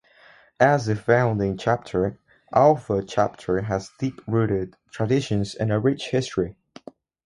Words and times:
As 0.59 0.87
the 0.87 0.95
founding 0.95 1.57
chapter, 1.57 2.17
Alpha 2.51 3.03
Chapter 3.03 3.61
has 3.61 3.91
deep 3.99 4.19
rooted 4.25 4.75
traditions 4.89 5.53
and 5.53 5.71
a 5.71 5.77
rich 5.77 6.09
history. 6.09 6.55